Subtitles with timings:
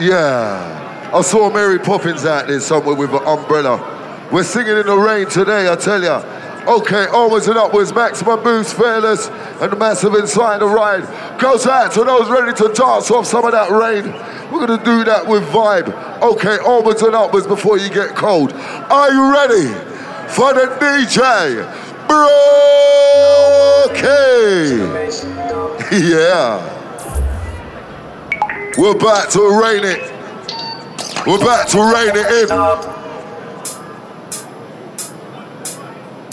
[0.00, 1.10] Yeah.
[1.14, 4.28] I saw Mary Poppins out there somewhere with an umbrella.
[4.30, 6.22] We're singing in the rain today, I tell ya.
[6.66, 11.04] Okay, onwards and upwards, maximum boost, fearless, and the massive inside the ride.
[11.38, 14.04] Goes out to those ready to dance off some of that rain.
[14.52, 15.88] We're gonna do that with vibe.
[16.20, 18.52] Okay, onwards and upwards before you get cold.
[18.52, 19.68] Are you ready
[20.28, 21.64] for the DJ?
[22.08, 22.36] Brockie!
[26.10, 26.75] yeah.
[28.78, 30.12] We're about to rain it.
[31.26, 32.48] We're about to rain it in.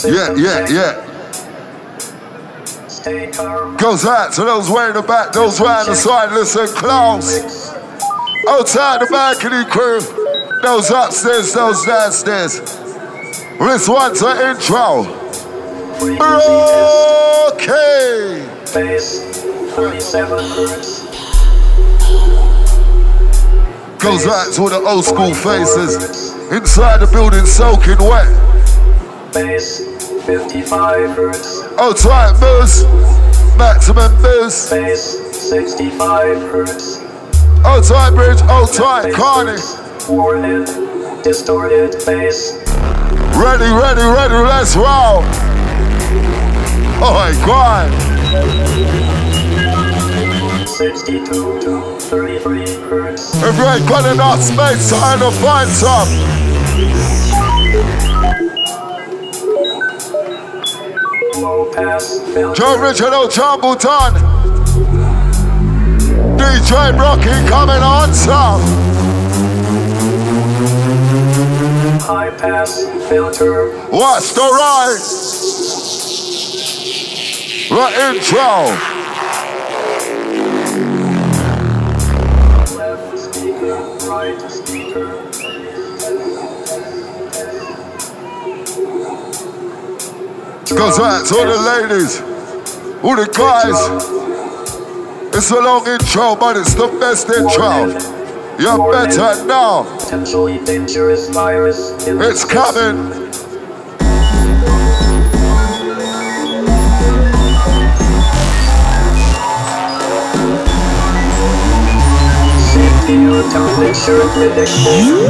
[0.04, 1.00] Yeah, yeah, yeah.
[3.76, 7.72] Goes out to those way in the back, those round the side, listen close.
[8.48, 10.00] Outside the balcony crew,
[10.62, 12.60] those upstairs, those downstairs.
[13.58, 15.06] This one's an intro.
[17.52, 18.46] Okay.
[18.74, 19.20] Bass,
[19.74, 21.13] 37
[24.04, 26.34] Goes out to all the old school faces.
[26.52, 28.28] Inside the building soaking wet.
[29.32, 29.78] Bass,
[30.26, 31.62] 55 hertz.
[31.78, 32.86] Outside boost.
[33.56, 34.68] Maximum boost.
[34.68, 36.98] Bass, 65 hertz.
[37.64, 39.58] Outside bridge, oh, outside Carney.
[40.06, 40.66] Warhead,
[41.24, 42.58] distorted bass.
[43.34, 45.24] Ready, ready, ready, let's roll.
[47.00, 49.33] Oh my god.
[53.36, 56.08] If you ain't got enough space, try to find some.
[62.54, 64.18] Joe Richard O'Chambuton.
[66.36, 68.60] DJ Brockie coming on some.
[72.00, 73.70] High pass filter.
[73.90, 74.98] What's the right?
[77.70, 78.93] The intro.
[91.26, 92.20] To all the ladies,
[93.02, 93.78] all the guys.
[95.36, 97.86] It's a long intro, but it's the best intro.
[98.58, 99.86] You're better now.
[102.22, 103.30] It's coming.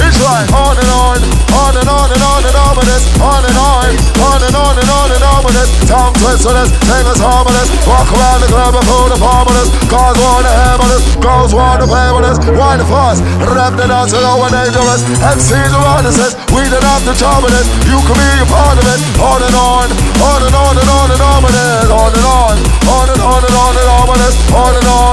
[0.05, 1.19] It's like on and on,
[1.57, 3.89] on and on and on and on with this, on and on,
[4.21, 5.71] on and on and on and on with this.
[5.89, 9.71] Tongue twisters, singers harmonious, walk around the club and pull the harmonious.
[9.89, 14.45] Girls wanna hammer this, girls wanna play with us, wine fuss, rap the dance low
[14.45, 15.03] and dangerous.
[15.23, 16.19] MCs around us,
[16.53, 17.67] we don't have to trouble it.
[17.87, 19.87] You can be a part of it, on and on,
[20.21, 22.55] on and on and on and on with it, on and on,
[22.85, 25.06] on and on and on and on with this, on and on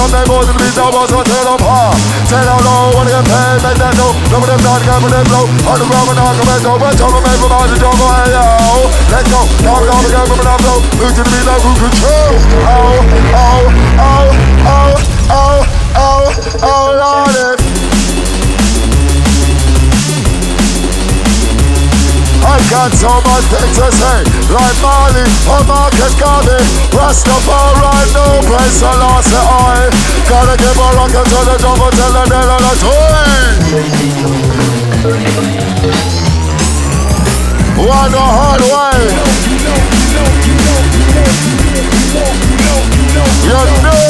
[0.00, 1.92] on their boys and the beat down boys so tell them ah!
[2.24, 4.14] Tell them low, wanna get paid, make that dough.
[4.32, 5.44] Some them not, got them blow.
[5.68, 8.00] On the ground when I come back but Tell made for my to and jump
[8.32, 8.44] yo.
[9.12, 11.72] Let go, now we all again from the flow Move to the beat like who
[11.76, 12.32] control
[12.64, 13.02] Oh,
[13.34, 13.66] oh,
[13.98, 14.30] oh, oh,
[14.64, 14.94] oh,
[15.28, 15.60] oh,
[15.98, 16.30] oh,
[16.64, 17.69] oh, if
[22.68, 24.20] got so much things to say
[24.52, 26.60] Like Marley or Marcus Garvey.
[26.92, 29.88] Rastafari, no price I lost the oil
[30.28, 33.20] Gotta give a rocket to the jungle Tell the dead on the toy
[37.80, 39.00] One the hard way.
[43.42, 44.00] You know.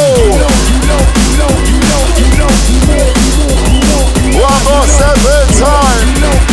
[4.40, 6.49] One more step in time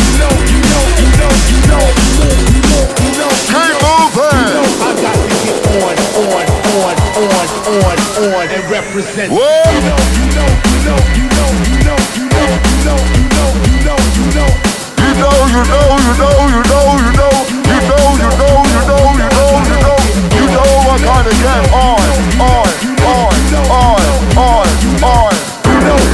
[8.58, 9.30] and represent.
[9.30, 9.38] Whoa.
[9.38, 13.28] You know, you know, you know, you know, you know, you know, you know, you
[13.28, 14.50] know, you know, you know.
[14.98, 18.84] You know, you know, you know, you know, you know, you know, you know, you
[18.88, 22.02] know, you know, you know, you know what kind of get on,
[22.40, 22.72] on,
[23.04, 23.34] on,
[23.68, 24.02] on,
[24.36, 24.66] on,
[25.04, 25.34] on.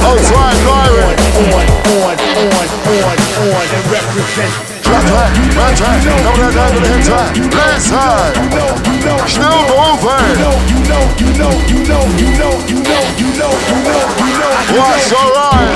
[0.05, 1.17] Oh, try, Byron.
[1.35, 1.65] On,
[1.95, 4.74] on, on, on, on, and represent.
[5.07, 6.97] Track, red track, double that down to the
[9.27, 10.37] still moving.
[14.75, 15.75] What's alright?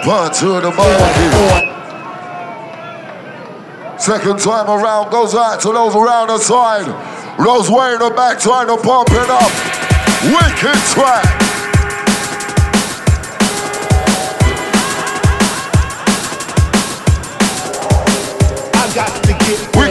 [0.07, 1.65] One to the monkey.
[3.99, 6.87] Second time around goes out to those around the side.
[7.39, 9.51] Those way in the back trying to pump it up.
[10.25, 11.44] Wicked track.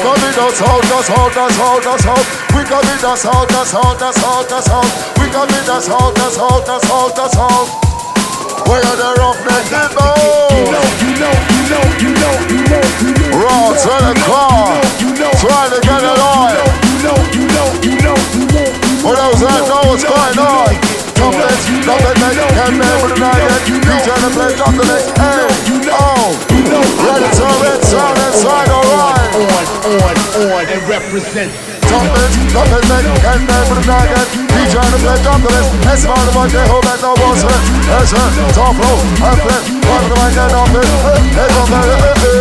[0.03, 2.27] We come in us hold us hold us hold us hold.
[2.51, 4.91] We come in us hold us hold us hold us hold.
[5.15, 7.71] We come in us hold us hold us hold us hold.
[8.67, 9.79] Where are the roughnecks in?
[9.95, 13.47] You know, you know, you know, you know, you know, you know.
[13.47, 14.75] Raw to the car,
[15.39, 16.51] trying to get it on.
[16.51, 18.67] You know, you know, you know, you know.
[19.07, 20.67] For those that know what's going on,
[21.15, 23.71] Dumplings, dumplings, can't remember the night yet.
[23.88, 25.47] DJ the play dumplings, hey,
[25.95, 26.35] oh,
[27.07, 29.72] ready to rinse out inside, alright.
[29.94, 31.54] On, on, on, and represent.
[31.86, 34.25] Dumplings, dumplings, can't remember the night yet.
[34.50, 37.54] DJ the play dumplings, it's about the one day home and no sir.
[37.86, 38.25] Yes, sir,
[38.57, 40.90] top flow, I'm flip, one of the mic and dumplings.
[41.38, 41.94] Hey, dumplings,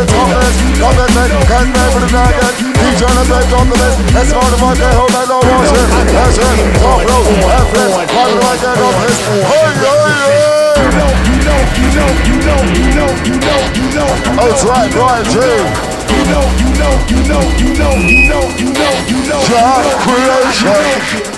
[0.08, 2.56] dumplings, dumplings, can't remember the night yet.
[2.56, 5.84] DJ the play dumplings, it's about the one day home and no more sir.
[6.08, 6.48] Yes, sir,
[6.80, 7.20] top flow,
[7.52, 9.20] I'm flip, one of the mic and dumplings.
[9.28, 10.72] Hey, hey, hey.
[10.80, 14.08] You know, you know, you know, you know, you know, you know.
[14.40, 16.01] Oh, that's right, Brian G.
[16.12, 19.40] You know, you know, you know, you know, you know, you know, you know.
[19.48, 20.76] Job creation.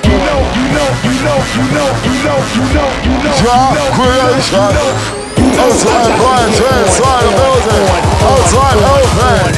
[0.03, 3.35] You know, you know, you know, you know, you know, you know, you know.
[3.39, 5.15] Job creation.
[5.55, 6.51] Outside Brian.
[6.51, 7.87] Inside the building.
[8.27, 9.55] Outside open.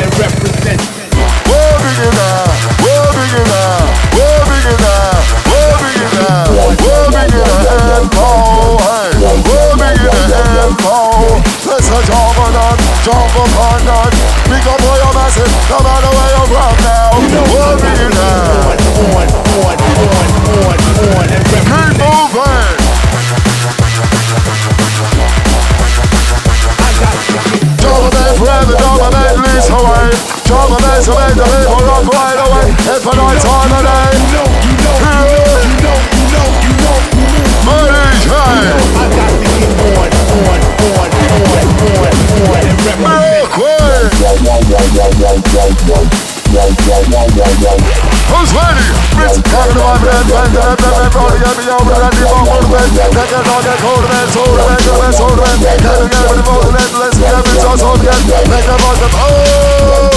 [1.49, 2.37] We're beginner.
[2.85, 3.73] We're beginner.
[4.13, 5.01] We're beginner.
[5.49, 6.45] We're beginner.
[6.53, 7.65] We're beginner.
[7.97, 8.29] And go.
[8.85, 9.17] Hey.
[9.25, 10.37] We're beginner.
[10.61, 11.56] And go.
[11.87, 12.75] A jump on that.
[13.07, 14.11] Jump upon that.
[14.51, 15.47] Pick up all your massive.
[15.71, 17.15] No matter where you're from now.
[17.47, 18.75] We're beginner.
[19.07, 19.31] On, on,
[19.63, 20.83] on, on,
[21.15, 21.47] on, and.
[21.47, 22.75] Keep moving.
[27.79, 30.11] Jump man forever, jump man leads away.
[30.43, 32.67] Jump man to make the people rock right away.
[32.83, 34.11] It's for night time of day.
[34.11, 34.99] You know, you know,
[35.63, 36.76] you know, you know, you know,
[37.67, 38.07] to.
[48.27, 48.87] Who's ready?
[51.57, 52.31] Me over that deep
[59.19, 60.16] oh!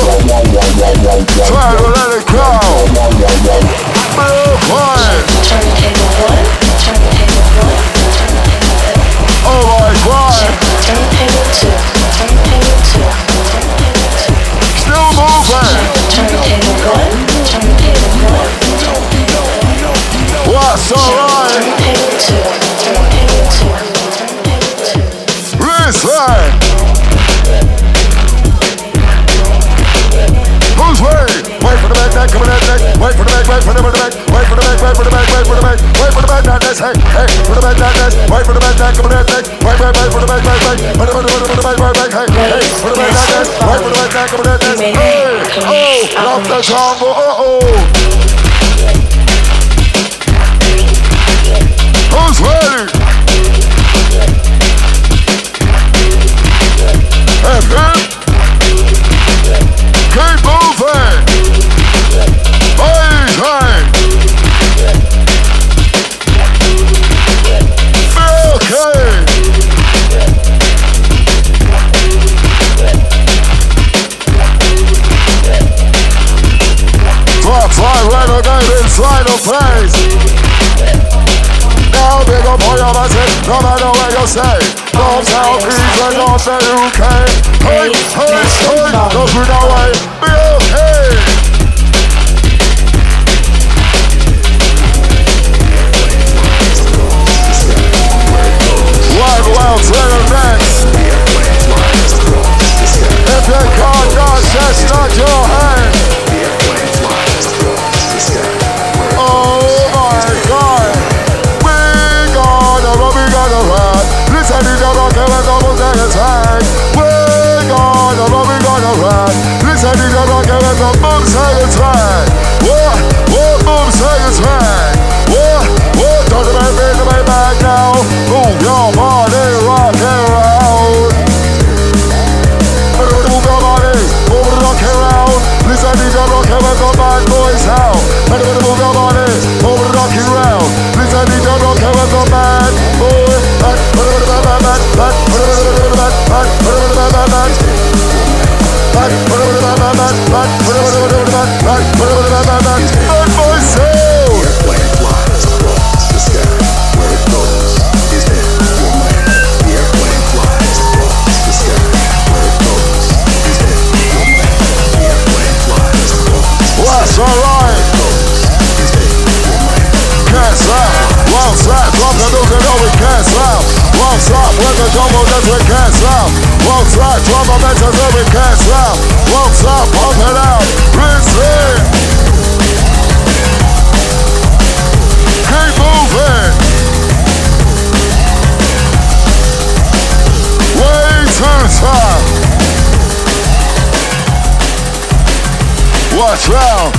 [196.29, 196.93] first round.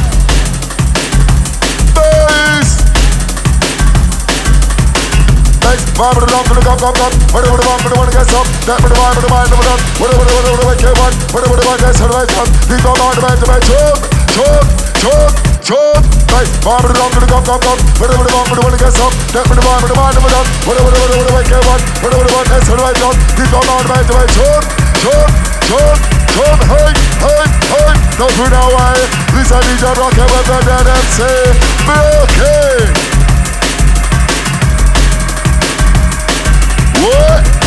[1.94, 2.82] Face.
[5.62, 5.84] Face.
[5.94, 7.14] Vibe with the dog, look up, up, up.
[7.30, 8.46] What do the vibe, what do the gets up?
[8.66, 10.66] That with the vibe, with the vibe, with the What do the what do the
[10.66, 11.14] wake up?
[11.30, 12.10] What do the vibe gets up?
[12.10, 12.48] Wake up.
[12.66, 13.62] Leave the vibe, the vibe, the vibe.
[13.70, 14.02] Chop,
[14.34, 14.66] chop,
[14.98, 15.30] chop,
[15.62, 16.02] chop.
[16.34, 16.50] Face.
[16.66, 17.78] Vibe with the dog, look up, up, up.
[18.02, 19.14] What do the vibe, what do the gets up?
[19.30, 21.34] That with the vibe, with the vibe, with the What do the what do the
[21.38, 21.78] wake up?
[22.02, 22.82] What do the vibe gets up?
[22.82, 23.14] Wake up.
[23.38, 24.30] Leave the vibe, the vibe, the vibe.
[24.34, 24.62] Chop,
[25.06, 25.49] chop.
[25.70, 26.02] Come,
[26.34, 26.90] come, hey,
[27.22, 27.94] hey, hey.
[28.18, 28.98] Don't put away.
[29.30, 31.22] This is DJ Rocket with the dead MC.
[31.86, 32.90] Milky.
[37.06, 37.59] What?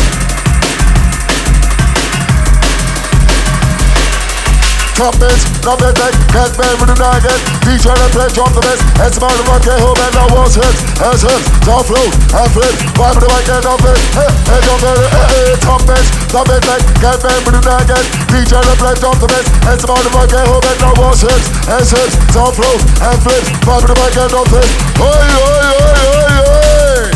[4.94, 7.34] Top this, not the deck, head man with the nugget.
[7.66, 8.78] DJ and play drop the best.
[9.02, 12.70] And smile the rocket, home and now was hits, as hits, top flow, and flip.
[12.94, 16.78] Vibe the right end of it, end of it, hey, top this, not the deck,
[17.02, 18.06] head man with the nugget.
[18.30, 19.50] DJ and play drop the best.
[19.66, 23.42] And smile the rocket, home and now was hits, as hits, top flow, and flip.
[23.66, 24.68] Vibe the right end of it.
[25.02, 27.10] Oi, oi, oi, oi, oi.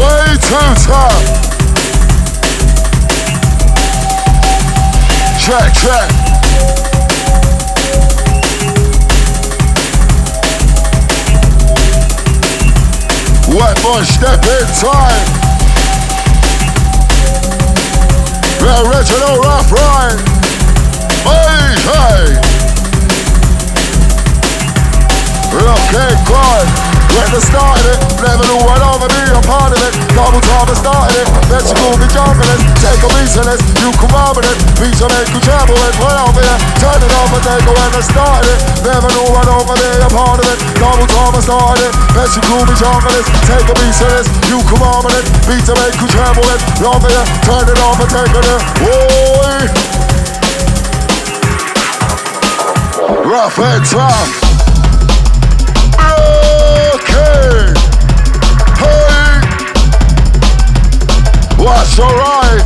[0.00, 1.47] Way too tough.
[5.48, 6.10] Check, check.
[13.48, 15.24] One more step in time.
[18.60, 20.20] The original rough ride.
[21.24, 21.80] Hey,
[27.18, 29.90] I started it, never knew what over me, a part of it.
[30.14, 32.60] Double time started it, bet you could be jumping it.
[32.78, 34.54] Take a of this, you come over it.
[34.78, 36.58] Piece of make you travel it, right over here.
[36.78, 38.58] Turn it off and take it I started it.
[38.86, 40.58] Never knew what over me, a part of it.
[40.78, 43.26] Double time started it, bet you could be jumping it.
[43.50, 45.26] Take a piece of this, you come over it.
[45.50, 47.26] Beat to make you travel it, over here.
[47.42, 48.46] Turn it off and take it.
[48.78, 49.58] Boy.
[53.26, 54.47] Rough and tough.
[61.58, 62.62] Watch your eyes.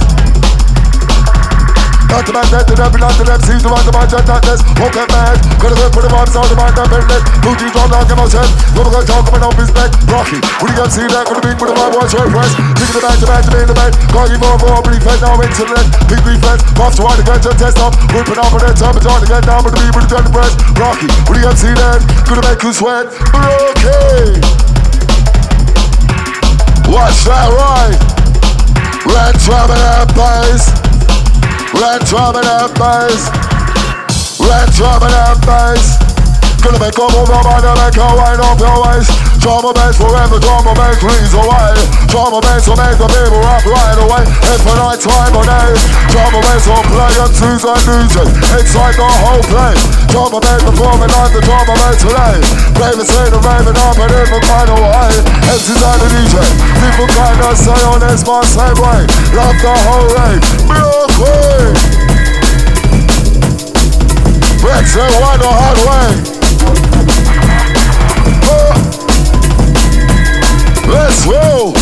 [2.12, 4.28] Not to my death, to them, not to them, see the man to my death,
[4.28, 4.44] not.
[4.76, 5.40] Won't get mad.
[5.56, 7.24] Gonna go put on, sound of my damn business.
[7.40, 8.52] Blue G drop down, get my chest.
[8.76, 9.96] Gonna talk about no respect.
[10.12, 12.52] Rocky, when you see that, gonna be put them on, watch press.
[12.76, 13.92] Thinking about the match, man, the man.
[14.12, 15.88] Call you more, more, pretty fed, now into the net.
[16.04, 17.96] Big reflex, off to one get your test up.
[18.12, 20.52] Whipping off on that time, but to get down, but to be with the press.
[20.76, 23.08] Rocky, when you see that, gonna make sweat.
[23.32, 24.36] Rocky.
[26.92, 28.21] Watch that ride.
[29.02, 30.70] And that bass.
[31.74, 33.26] Red drum and that bass.
[34.38, 35.98] Red drum and that bass.
[36.62, 39.10] Gonna make a move up and make a wind up your waist.
[39.42, 41.74] Drama bass forever, drama bass please away.
[42.06, 44.22] Drama bass will make the people rock right away.
[44.46, 45.74] Infinite time or day.
[46.14, 48.28] Drama bass will play on Tuesday music.
[48.54, 49.82] Excite the whole place.
[50.14, 52.38] Drama bass performing like the drama bass today.
[52.78, 55.10] Raving, saying, raving up in different kind of way.
[55.50, 56.38] MC's on the DJ.
[57.02, 59.02] People kinda say on this my same way.
[59.34, 60.38] Love the whole rave.
[60.70, 61.74] Be okay.
[64.62, 66.10] Rex and one the hard way.
[68.46, 68.74] Uh,
[70.86, 71.74] Let's roll.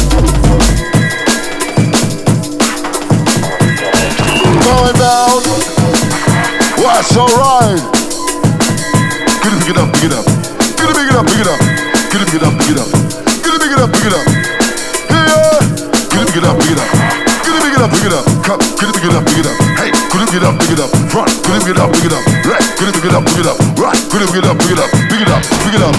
[4.64, 5.42] Going down.
[6.80, 7.84] Watch your ride.
[9.42, 10.24] Get it, it up, it up.
[10.80, 11.60] Get it, it up, it up.
[12.08, 12.88] Get it, it up, it up.
[13.44, 14.59] Get it, it up, it up.
[16.30, 16.87] Pick it up, pick it up.
[17.42, 18.22] Get it, pick it up, pick it up.
[18.46, 19.56] Come, could it pick it up, pick it up.
[19.75, 20.90] Hey, could it pick it up, pick it up.
[21.10, 22.22] Front, could it pick it up, pick it up.
[22.46, 23.58] Left, could it pick it up, pick it up.
[23.75, 24.90] Right, could it pick it up, pick it up.
[25.10, 25.90] Pick it up, pick it up.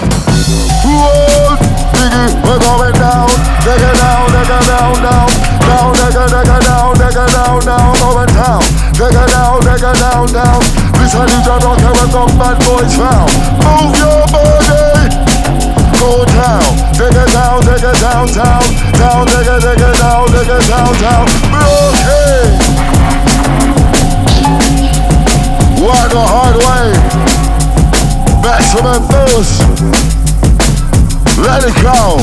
[0.88, 1.51] Whoa,
[1.91, 3.27] Biggie, we're going down.
[3.27, 5.27] It down, it down, down.
[5.67, 7.91] Down, take it down, it down, down.
[8.00, 8.63] Going down.
[8.63, 10.59] It down, it down, down.
[10.95, 13.27] Listen, you don't know where the bad boys found.
[13.67, 15.30] Move your body
[16.01, 16.65] go down,
[16.98, 18.65] dig it down, dig it down, down,
[18.98, 21.25] down, dig it, dig it down, dig it down, downtown.
[21.53, 22.58] Blockade.
[25.77, 26.88] Why the hard way?
[28.41, 29.62] Back to Memphis.
[31.38, 32.17] Let it go.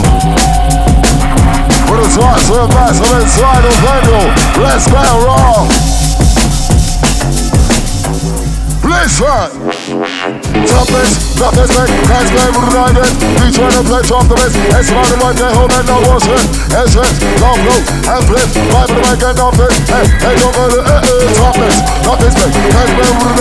[1.87, 4.23] Put a torch to the back from inside the window.
[4.63, 5.67] Let's go raw.
[8.91, 9.88] Listen
[10.69, 13.13] toughness, toughness, man, that's why we're riding.
[13.41, 15.97] We try to play top the best, it's hard to right day home and I
[16.05, 16.45] one's hit.
[16.69, 17.09] It's hit,
[17.41, 19.73] long low, and flip, vibe the and off it.
[19.89, 23.39] Hey, hey, don't go to, uh, uh, toughness, toughness, man, that's why we're.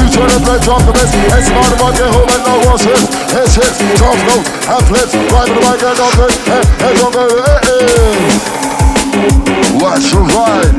[0.00, 2.54] We try to play top the best, it's hard to right day home and I
[2.68, 3.02] one's hit.
[3.40, 6.32] It's hit, long low, and flip, vibe the and off it.
[6.44, 8.60] Hey, hey, don't go to, uh, uh.
[9.80, 10.76] Watch your ride,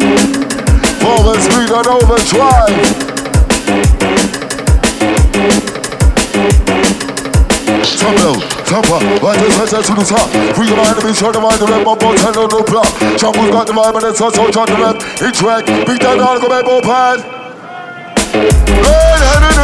[1.01, 3.01] forward speed and overdrive.
[7.65, 10.27] Top hill, top up, right this to the top.
[10.55, 12.89] Free your mind to be sure to mind the red, my boy, tell no block.
[13.17, 14.97] Jungle's got the vibe and it's also on the rep.
[15.21, 17.19] Each track, big down, down, go back, ball pad.
[18.81, 19.61] Na na na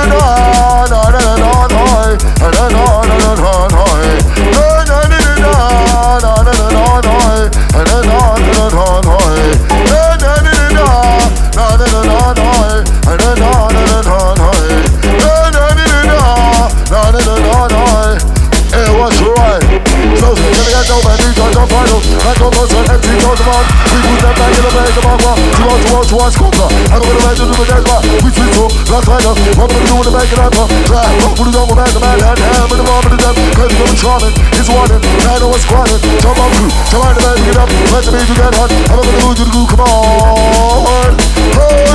[20.27, 20.39] finals.
[20.57, 22.05] Gonna get over and try the finals.
[22.19, 23.07] Back on us and empty.
[23.07, 25.31] We put them back in the bag of aqua.
[25.55, 26.35] Two out, two out, two out, uh.
[26.35, 26.65] scopa.
[26.67, 27.97] And we're gonna imagine the desma.
[28.23, 29.33] We treat so, last rider.
[29.55, 30.65] What we do in the bag of aqua.
[30.87, 33.37] Try, put it over back of man and ham in the bomb of the death.
[33.55, 35.01] Cause we're charming, he's warning.
[35.23, 36.01] Nine hours squatting.
[36.19, 36.69] Jump on, crew.
[36.91, 37.69] Come on, the get up.
[37.93, 38.71] Let the baby get hot.
[38.91, 41.15] I'm gonna lose you to do, come on.
[41.55, 41.87] Hey!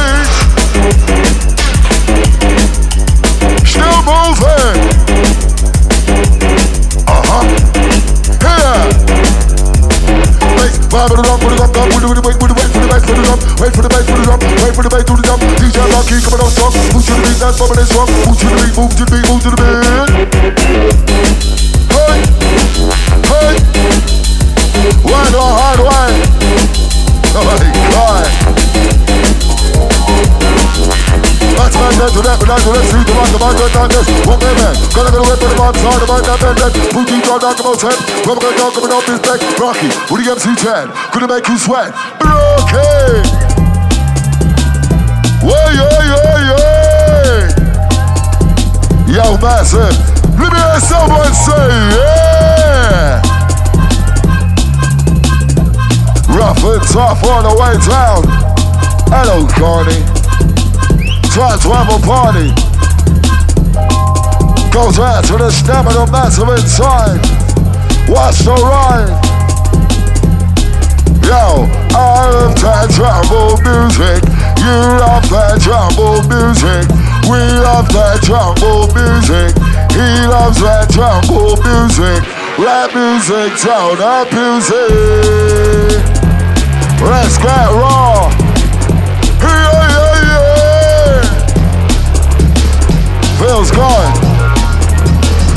[3.67, 4.81] Still moving.
[7.09, 8.12] Uh huh.
[10.93, 13.25] Vibe it up, put it up, put it wait, put it up bass to the
[13.25, 15.41] drum, wait for the bass to the drum, wait for the bass to the drum.
[15.57, 18.09] DJ Brockie coming on strong, move to the beat, that's bumping and strong.
[18.29, 19.73] Move to the beat, move to the beat, move to the beat.
[21.89, 22.21] Hey,
[23.33, 23.57] hey,
[25.01, 26.13] why the hard way?
[27.33, 27.57] Oh my
[27.97, 28.29] God.
[31.57, 34.09] That's man, that's that, but that's that, see the man, the man, the man, this,
[34.29, 34.75] one man, man.
[34.93, 36.73] Gotta go away from the man, side, the man, that man, that.
[36.73, 36.92] Booty, draw down,
[37.63, 37.95] come on, ten.
[38.27, 39.39] Rubber, gun, dog, coming off his back.
[39.59, 40.91] Rocky, do you MC 10?
[41.15, 41.95] Gonna make you sweat.
[42.19, 43.23] Okay.
[45.47, 47.39] Way, way, way, way.
[49.15, 49.95] Yo, massive.
[50.39, 53.23] Let me hear someone say, yeah.
[56.35, 58.23] Rough and tough all the way down.
[59.07, 60.03] Hello, Carney.
[61.31, 62.51] Try to have a party.
[64.73, 67.32] Goes out to the stamina massive inside.
[68.13, 69.09] Watch the ride.
[71.25, 71.65] Yo,
[71.97, 74.21] I love that trouble music.
[74.61, 76.85] You love that trouble music.
[77.25, 79.57] We love that trouble music.
[79.97, 82.21] He loves that trouble music.
[82.61, 86.05] Rap music, tone up music.
[87.01, 88.29] Let's get raw.
[89.41, 90.21] Yeah, yeah,
[91.09, 91.33] yeah.
[93.41, 94.32] Feels good.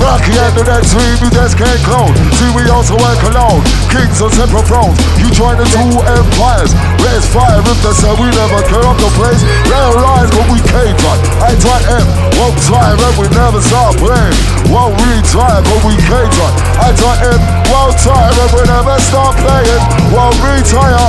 [0.02, 2.14] Lucky at the next week, we just can't clone.
[2.36, 3.64] See, we also work alone.
[3.92, 4.98] Kings on separate thrones.
[5.20, 6.72] You join the two empires.
[7.04, 9.42] Raise fire if they say we never tear up the place.
[9.70, 11.16] Real lies, but we can't try.
[11.46, 12.08] I try M,
[12.42, 14.36] won't try, and we never stop playing.
[14.74, 16.52] Won't retire, but we can't try.
[16.82, 17.40] I try M,
[17.72, 19.84] won't try, and we never stop playing.
[20.12, 21.05] Won't retire,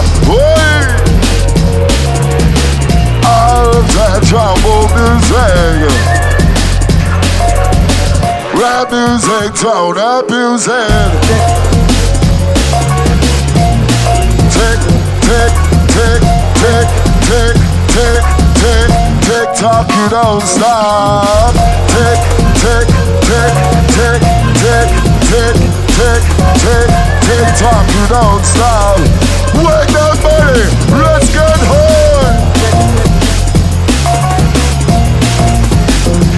[9.16, 10.72] music, tone up music.
[14.52, 14.81] Tick,
[15.24, 15.52] tick,
[15.88, 16.20] tick,
[16.61, 16.88] tick,
[17.24, 17.57] tick,
[17.96, 18.20] tick,
[18.61, 18.88] tick,
[19.24, 21.55] tick tock, you don't stop.
[21.88, 22.20] Tick,
[22.61, 22.85] tick,
[23.24, 23.52] tick,
[23.96, 24.20] tick,
[24.61, 24.88] tick,
[25.24, 25.57] tick,
[25.96, 26.20] tick,
[26.61, 26.88] tick,
[27.24, 28.98] tick tock, you don't stop.
[29.64, 32.37] Wake up, buddy, let's get high.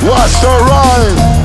[0.07, 1.38] Watch the ride.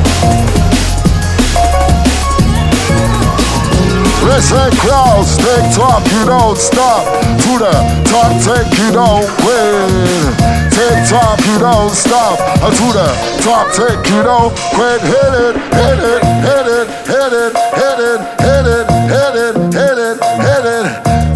[4.23, 4.71] Listen.
[4.83, 7.03] Clouds, take top, you don't stop.
[7.43, 7.73] To the
[8.07, 10.53] top, take you don't quit.
[10.71, 12.39] Take top, you don't stop.
[12.63, 13.07] Uh, To the
[13.43, 15.01] top, take you don't quit.
[15.01, 19.97] Hit it, hit it, hit it, hit it, hit it, hit it, hit it, hit
[19.99, 20.87] it, hit it.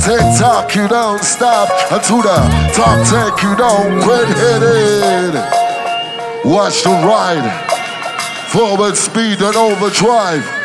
[0.01, 1.69] Take top, you don't stop.
[1.91, 2.39] Uh, To the
[2.73, 4.27] top, take you don't quit.
[4.27, 5.35] Hit it.
[6.45, 7.47] Watch the ride.
[8.51, 10.56] Forward speed and overdrive.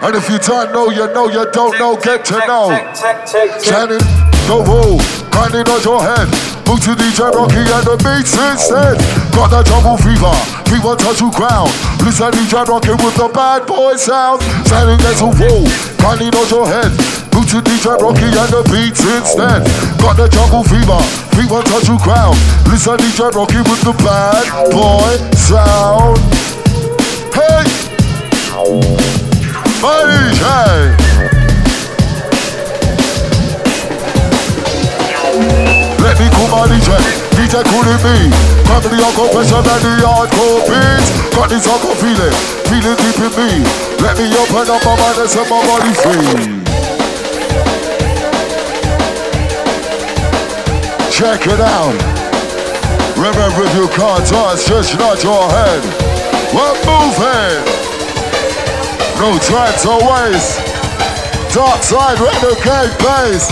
[0.00, 2.70] And if you don't know, you know, you don't know, get to know.
[3.58, 3.98] Shining
[4.46, 5.02] the roll,
[5.34, 6.30] grinding on your head.
[6.70, 8.94] Move to DJ Brockie and the beats instead.
[9.34, 10.30] Got that jungle fever,
[10.70, 11.66] fever touch you ground.
[12.06, 14.38] Listen DJ Brockie with the bad boy sound.
[14.70, 15.66] Shining gets a roll,
[15.98, 16.94] grinding on your head.
[17.34, 19.66] Move to DJ Brockie and the beats instead.
[19.98, 21.02] Got the jungle fever,
[21.34, 22.38] fever touch you ground.
[22.70, 26.22] Listen DJ Brockie with the bad boy sound.
[27.34, 29.17] Hey!
[29.80, 30.18] Buddy!
[36.02, 36.98] Let me cool my DJ,
[37.38, 38.26] DJ cooling me.
[38.66, 41.14] Family on compression and the hardcore beats.
[41.30, 42.34] Got this hardcore feeling,
[42.66, 43.62] feeling deep in me.
[44.02, 46.58] Let me open up my mind and set my body free.
[51.12, 51.94] Check it out.
[53.16, 55.82] Remember if you can't dance, just nod your head.
[56.52, 57.87] We're moving.
[59.18, 60.62] No time to waste.
[61.52, 63.50] Dark side, renegade base.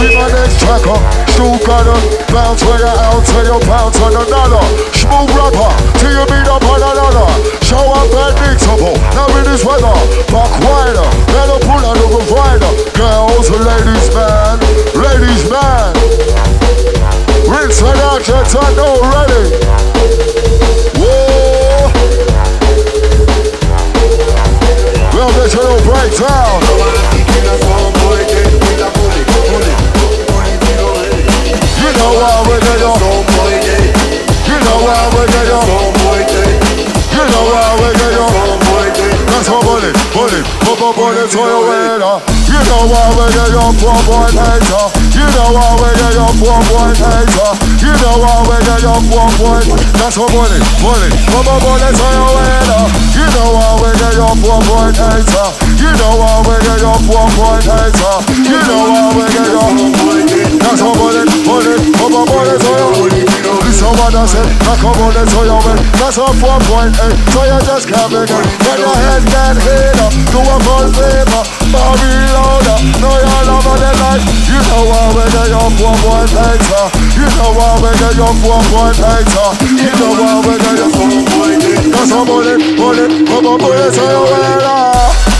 [0.00, 0.96] Be my next tracker.
[1.36, 1.92] Still gotta
[2.32, 4.64] bounce where you're out till you bounce on another.
[4.96, 5.68] Smooth rapper
[6.00, 7.28] till you beat up on another.
[7.60, 8.96] Show up and mixable.
[8.96, 9.92] Oh, now in this weather,
[10.32, 11.04] back wider.
[11.28, 12.72] Better pull out the provider.
[12.96, 14.56] Girls, ladies, man,
[14.96, 15.92] ladies, man.
[17.44, 20.49] Rinse it out, your time already.
[25.20, 26.64] Well, there's a little breakdown.
[26.64, 27.12] You
[31.92, 32.88] know why we're gonna
[34.48, 35.60] You know why we're gonna
[37.12, 38.24] You know why we're gonna
[39.28, 42.39] That's how bullet, bullet, pop a bullet to your head uh.
[42.50, 44.84] You know why we get your poor boy hater.
[45.14, 47.50] You know why we get your poor boy hater.
[47.78, 49.62] You know why we get your poor boy.
[49.94, 51.10] That's what money, money.
[51.30, 55.69] Come on, money, so oh, you You know why we get your poor boy hater.
[55.80, 58.14] You know what we get up one point later.
[58.44, 59.72] You know what we get up.
[60.60, 63.10] That's a bullet, bullet, up a bullet so you.
[63.64, 65.78] This is what I said, that's a bullet so you win.
[65.98, 68.44] That's a one point eight, so you just can't make it.
[68.66, 72.78] When your head get hit up, do a full paper, Bobby louder.
[73.00, 74.20] Know your love the night.
[74.46, 76.84] You know what we get up one point later.
[77.16, 79.48] You know what we get up one point later.
[79.80, 81.88] You know what we get up one point later.
[81.88, 85.39] That's a bullet, bullet, up a bullet so you win.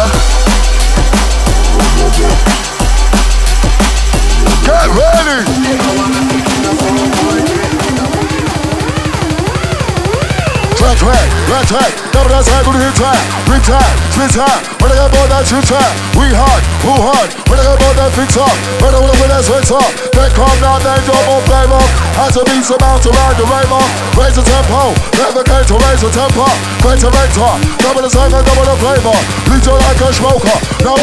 [11.71, 15.09] track, red track, double that side, hit track, big time, split time, when I got
[15.11, 18.51] about that shoot track, we hard, who hard, when I got about that fix up,
[18.83, 21.89] when I wanna put that sweat up, then calm down, then drop on flame up,
[22.19, 23.87] has to be some out around the rain up,
[24.19, 26.45] raise the tempo, going to raise the tempo,
[26.83, 30.95] great mentor, double the song double the flavor, lead you like a smoker, now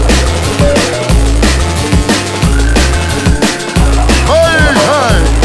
[4.29, 5.39] Hey, hey.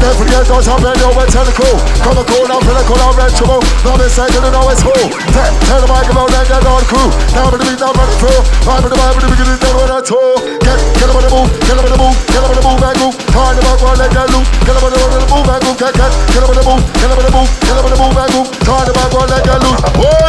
[0.00, 3.32] Don't forget those are technical Come and call down, feel the cool down, red
[3.84, 4.26] Now they say
[16.36, 18.16] get, up on the move, get up on the move, get up on the move
[18.16, 18.48] and move.
[18.60, 19.78] Turn the back, one leg and loop.
[19.96, 20.25] Wait,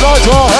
[0.00, 0.59] just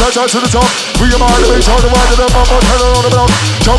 [0.00, 0.66] touch, to the top.
[0.98, 3.30] We are on the beach, on the right to the turn it on the block.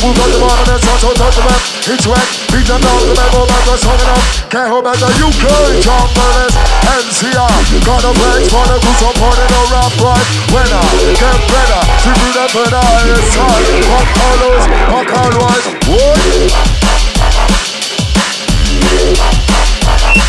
[0.06, 1.62] Move, touch the bottom, and then touch, the map.
[1.88, 4.22] Each whack, beat them down, the man, go back, that's strong enough.
[4.52, 5.46] Can't hold back the UK,
[5.82, 7.58] jump, burlesque, NCR.
[7.86, 10.26] Got a flex for the supporting the rap right.
[10.54, 12.86] Winner, get better, to do that better,
[13.18, 13.66] it's time.
[13.90, 15.64] Fuck all those, fuck all what?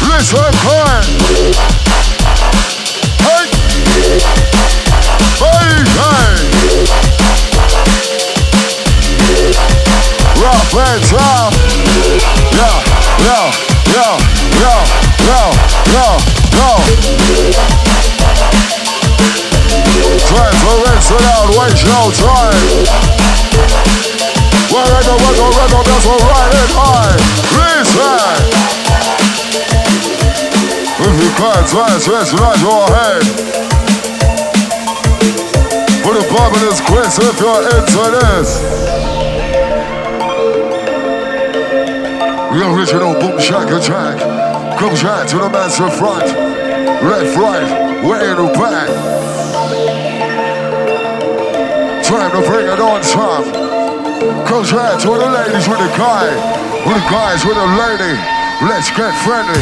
[0.09, 2.16] Listen, cry.
[13.27, 13.57] Yeah.
[20.27, 23.07] Transference without waste no time.
[30.99, 31.69] If you can't
[32.61, 33.66] your head.
[36.07, 38.63] A bob in this quiz if you're into this.
[42.55, 44.19] The original boom shaka track
[44.79, 46.25] comes right to the master front.
[47.03, 47.69] Left, right,
[48.07, 48.89] way in the back.
[52.05, 53.45] Time to bring it on top.
[54.47, 56.31] Comes right to the ladies with the guy.
[56.87, 58.15] With the guys with the lady.
[58.63, 59.61] Let's get friendly.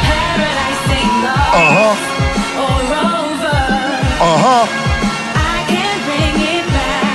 [0.00, 1.22] Paradise ain't
[1.76, 2.10] lost
[4.22, 4.79] Uh-huh.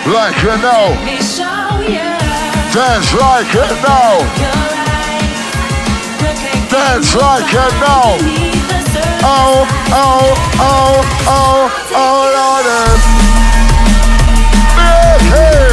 [0.06, 0.94] Like you know.
[2.72, 4.22] Dance like you know.
[6.70, 8.18] Dance like you know.
[9.28, 12.68] Oh, oh, oh, oh, oh, Lord.
[15.18, 15.66] Okay.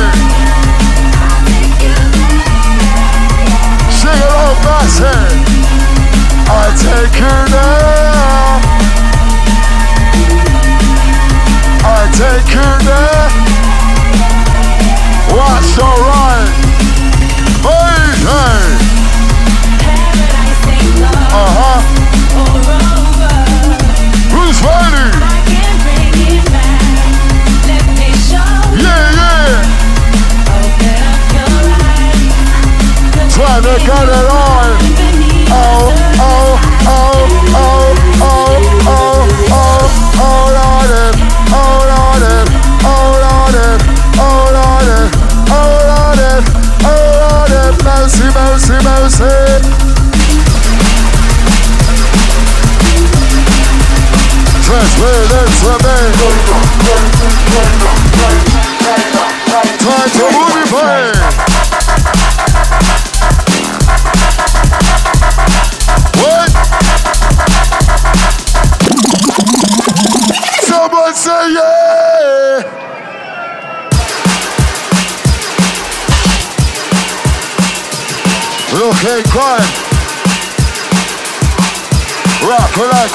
[3.93, 5.45] Sing on Massive.
[6.49, 7.93] I take you there.
[11.85, 13.52] I take you there.
[15.33, 16.49] The ride.
[17.63, 18.77] Hey, hey.
[21.33, 21.81] Lost Uh-huh.
[24.31, 25.32] Who's ready?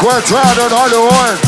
[0.08, 1.47] Rock like we're tired on Hollywood.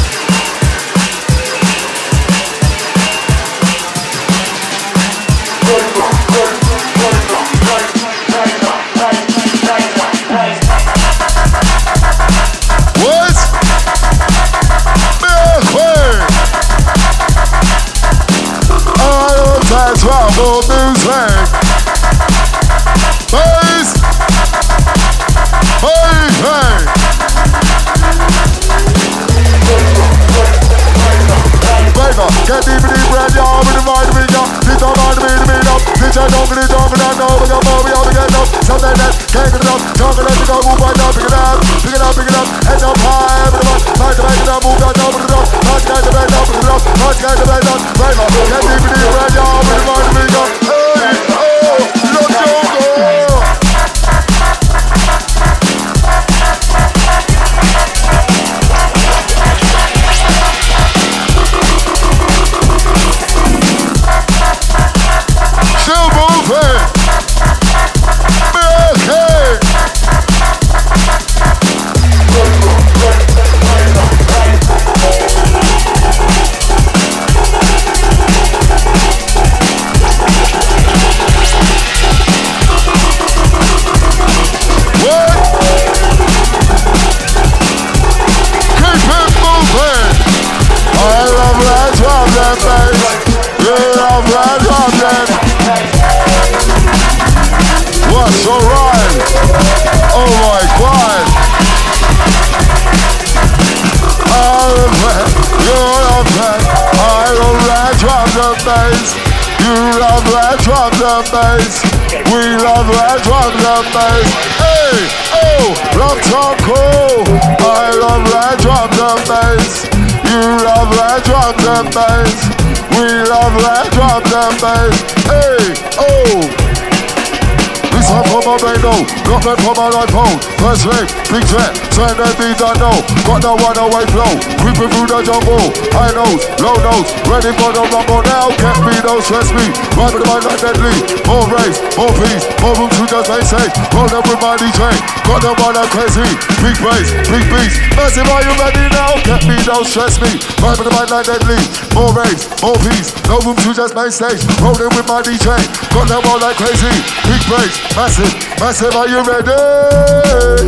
[129.56, 130.59] Come on, I vote.
[130.70, 131.74] First leg, big threat.
[131.98, 132.94] Turn that beat down, no.
[133.26, 134.38] Got the one away flow.
[134.62, 135.66] Creeping through the jungle.
[135.90, 138.54] High notes, low notes, Ready for the rumble now.
[138.54, 139.66] Can't be no stress me.
[139.98, 140.94] With the mind like deadly.
[141.26, 142.46] More race, more peace.
[142.62, 143.74] More room to just make safe.
[143.98, 144.94] Roll up with my DJ.
[145.26, 146.30] Got the one that crazy.
[146.62, 147.82] Big bass, big beats.
[147.98, 149.18] Massive, are you ready now?
[149.26, 150.38] Can't be no stress me.
[150.62, 151.58] With the mind like deadly.
[151.98, 153.10] More race, more peace.
[153.26, 154.38] No room to just make safe.
[154.62, 155.50] Rolling with my DJ.
[155.98, 156.94] Got them all like crazy.
[157.26, 158.94] Big bass, massive, massive.
[158.94, 160.59] Are you ready?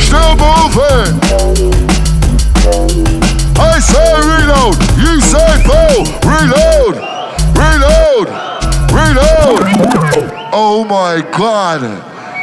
[0.00, 1.14] Still moving.
[3.56, 4.76] I say reload.
[4.98, 5.54] You say.
[6.44, 6.96] Reload.
[7.56, 8.28] Reload.
[8.92, 9.62] Reload.
[10.52, 11.80] Oh my God.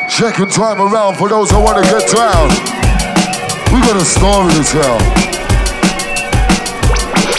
[0.10, 2.50] Second time around for those who want to get down.
[3.74, 4.98] We got a story to tell.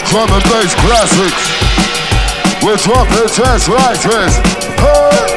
[0.07, 1.43] Drum and bass classics.
[2.63, 4.39] We're dropping test right twist.
[4.79, 5.32] Hey.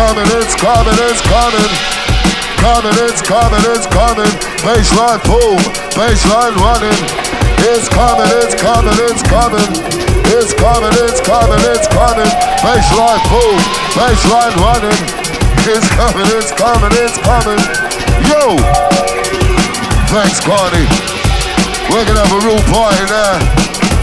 [0.00, 1.70] Coming, it's coming, it's coming.
[2.56, 4.32] Coming, it's coming, it's coming.
[4.64, 5.60] Baseline boom,
[5.92, 7.00] baseline running.
[7.68, 9.68] It's coming, it's coming, it's coming.
[10.32, 12.32] It's coming, it's coming, it's coming.
[12.64, 13.60] Baseline boom,
[13.92, 15.00] baseline running.
[15.68, 17.60] It's coming, it's coming, it's coming.
[18.24, 18.56] Yo!
[20.08, 20.88] Thanks, Carney.
[21.92, 23.59] We're gonna have a real party now.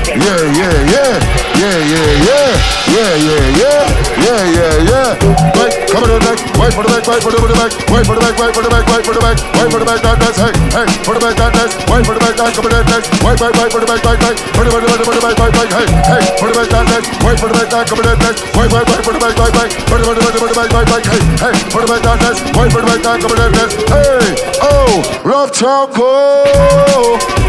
[0.08, 1.20] Yeah, yeah, yeah,
[1.60, 3.84] yeah, yeah, yeah, yeah, yeah, yeah,
[4.24, 5.20] yeah, yeah, yeah.
[5.52, 8.16] Wait, come in the back, wait for the back, wait for the back, wait for
[8.16, 10.16] the back, wait for the back, wait for the back, wait for the back, that
[10.16, 12.72] dance, hey, hey, for the back, that dance, wait for the back, that come in
[12.72, 15.12] the next, wait, wait, wait for the back, wait, wait, for the back, wait for
[15.12, 17.68] the back, wait, wait, hey, hey, for the back, that dance, wait for the back,
[17.68, 20.24] that come in the next, wait, wait, wait for the back, wait, wait, for the
[20.24, 22.88] back, wait for the back, hey, hey, for the back, that dance, wait for the
[22.88, 24.24] back, that in the next, hey,
[24.64, 27.47] oh, rough choco.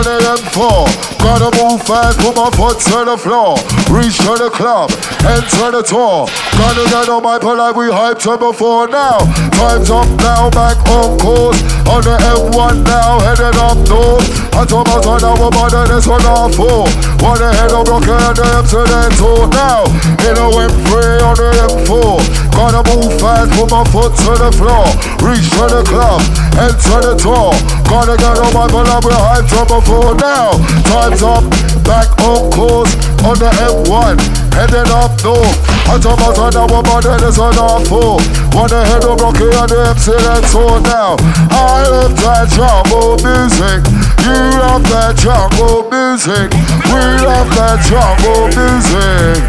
[0.00, 3.56] M3 on the M4 Gotta move fast, put my foot to the floor.
[3.92, 4.90] Reach to the club,
[5.28, 6.26] enter the tour.
[6.56, 9.18] Gotta get on my polite, we hyped her before now.
[9.52, 11.60] Time's up now, back on course.
[11.92, 16.54] On the M1 now, headed up north a to bazada wo bada This one off
[16.54, 16.84] fo
[17.22, 19.84] Wa de hell block and the Occidental Now,
[20.26, 22.18] in a whip free on the M4
[22.52, 24.84] Gotta move fast, put my foot to the floor.
[25.22, 26.20] Reach to the club,
[26.58, 27.52] head to the door
[27.88, 30.52] Gotta get on my balloon, we're hyped from before Now,
[30.88, 31.44] time's up,
[31.84, 32.92] back on course
[33.24, 35.56] On the M1 heading up north.
[35.90, 38.18] I my son I was born this one off four.
[38.54, 41.16] Wanna head up Brockie and the MC that's all now.
[41.50, 43.80] I love that jungle music.
[44.22, 46.50] You love that jungle music.
[46.90, 49.40] We love that jungle music.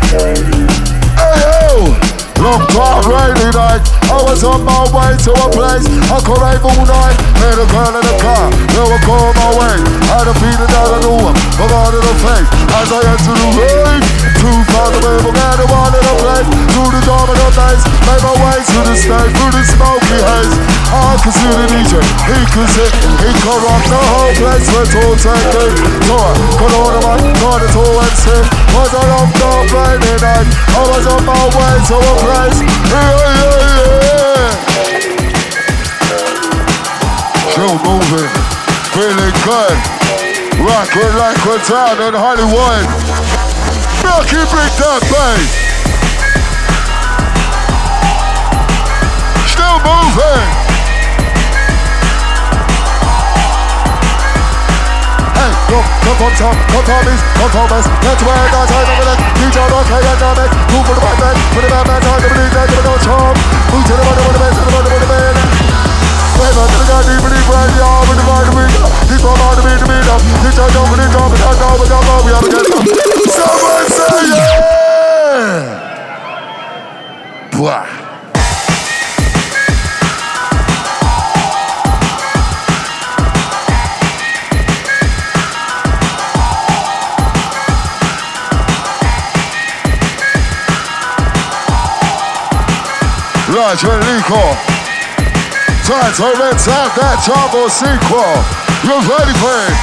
[1.17, 2.20] Hey yo!
[2.41, 6.65] Long time rainy night, I was on my way to a place I could rave
[6.65, 7.13] all night.
[7.37, 9.77] Met a girl in a car, they were calling my way.
[10.09, 12.49] Had a feeling that I knew her, but out of the face
[12.81, 14.05] as I entered the rave.
[14.41, 16.49] Two thousand people gathered one in a place.
[16.73, 20.17] Through the door of the place, made my way to the stage through the smoky
[20.17, 20.55] haze.
[20.89, 21.93] I could see the DJ,
[22.25, 23.31] he see, he
[23.63, 24.91] rock the whole place with
[26.11, 27.95] I could order my, got it all
[28.27, 28.43] and.
[28.75, 29.03] Was I
[29.39, 30.51] the rainy night?
[30.75, 32.59] I was on my way to a place.
[32.91, 34.11] Yeah, yeah, yeah.
[37.71, 38.31] Moving,
[38.91, 39.77] feeling good.
[40.59, 42.83] Rock with like we're down in Hollywood.
[44.03, 45.39] Brockie, bring that.
[49.47, 50.60] Still moving.
[55.41, 57.89] Hey, go, come from some, come from east, come from west.
[58.05, 59.17] That's where the time it.
[59.41, 60.53] DJ Rock, hey, and Dominic.
[60.69, 62.93] Move for the bad man, for the bad man, time to believe that you're no
[63.01, 63.33] charm.
[63.73, 65.33] Move to the of the best, to the bed.
[66.37, 68.69] Hey, man, to the guy, deep, deep, right, yeah, with the mind of me.
[69.09, 70.21] Deep, from out of me, to me, now.
[70.45, 72.61] DJ Rock, with the drum, and I know, we don't know, we have to get
[72.69, 72.85] some.
[73.33, 75.81] Someone say yeah!
[77.49, 78.00] Blah.
[93.61, 94.41] Roger Nico.
[95.85, 98.33] Time to rinse out that jungle sequel.
[98.81, 99.77] You ready for it?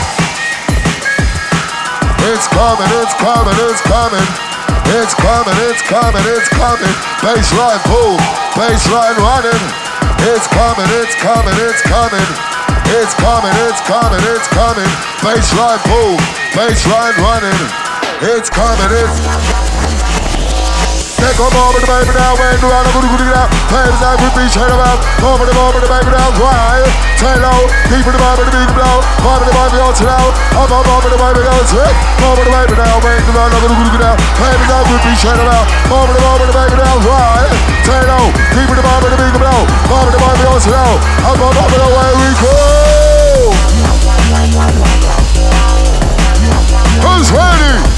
[2.26, 4.28] It's coming, it's coming, it's coming.
[4.98, 6.94] It's coming, it's coming, it's coming.
[7.22, 8.18] Baseline boom,
[8.58, 9.62] baseline running.
[10.26, 12.28] It's coming, it's coming, it's coming.
[12.98, 14.90] It's coming, it's coming, it's coming.
[15.22, 16.18] Baseline boom,
[16.50, 17.62] baseline running.
[18.26, 19.57] It's coming, it's
[21.28, 23.52] Take come over the baby now, when you are not gonna get out.
[23.68, 24.96] Play the side with me, shut about.
[25.20, 26.80] Over the the baby now, cry.
[27.20, 28.96] Say low, in the bar, the beat blow.
[29.28, 30.24] Over the baby on now.
[30.56, 31.94] Up, up, over the baby now, sick.
[32.24, 34.16] Over the baby now, when you are not gonna get out.
[34.40, 35.68] Play the side with me, shut about.
[35.92, 37.44] Over the the baby now, cry.
[37.84, 39.60] Say low, in the bar, the beat blow.
[39.92, 40.96] Over the baby on now.
[41.28, 42.56] Up, up, over the way we go.
[47.04, 47.97] Who's ready?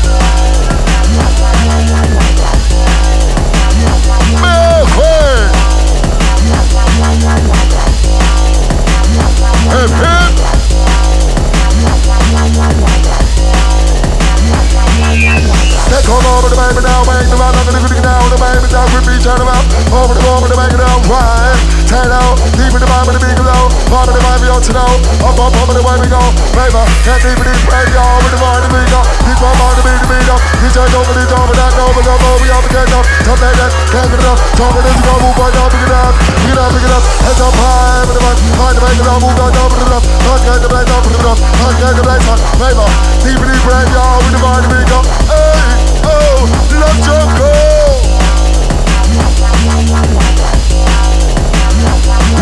[16.60, 17.66] Baby now, bang the round, I'm
[18.00, 21.58] down, the baby down, with me, turn around, over the over the baby down, right,
[21.74, 24.72] turn out, deep in the vibe, the big low, part of the vibe, you to
[24.78, 24.94] know,
[25.26, 26.22] up, up, up, the way we go,
[26.54, 27.66] baby, can't deep in this
[27.98, 30.38] all with the vibe, the big go, deep on, on the big, the big go,
[30.62, 33.42] you turn over the top, that go, we go, go, we all get up, top
[33.42, 33.58] that,
[33.90, 36.58] can't get enough, top of this, go, move on, down, pick it up, pick it
[36.62, 39.50] up, pick it up, heads up high, with the vibe, find the baby, move on,
[39.50, 42.02] down, put it up, touch, get the blaze, down, put it up, touch, get the
[42.06, 42.22] blaze,
[42.54, 42.86] baby,
[43.26, 43.66] deep in this
[43.98, 45.74] all with the vibe, the big go, hey,
[46.06, 46.38] oh,
[46.78, 48.19] love jungle.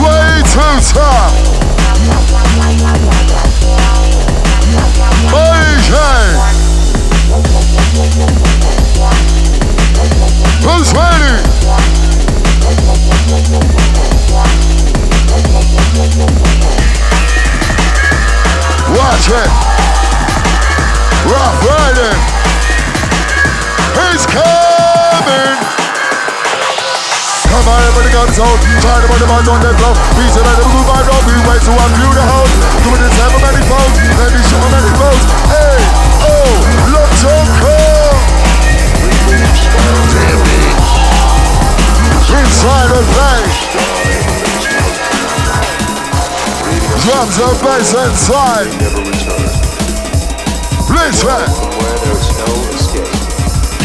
[0.00, 1.34] Way too tough.
[5.32, 6.38] Okay.
[10.62, 11.48] Who's ready?
[29.38, 29.94] Try to put the minds on that flow.
[30.18, 32.26] Beats it like a good vibe, don't be way to one view the
[32.98, 33.94] this have many foes.
[34.18, 35.22] Let me show many foes.
[35.46, 35.78] Hey,
[36.26, 36.58] oh,
[36.90, 37.30] look so
[37.62, 38.18] cool.
[42.34, 43.58] Inside the place.
[47.06, 48.74] Drums and bass inside.
[50.90, 51.46] Listen.